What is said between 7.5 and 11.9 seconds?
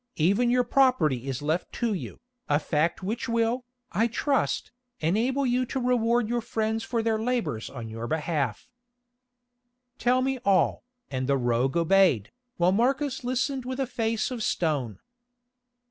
on your behalf." "Tell me all," and the rogue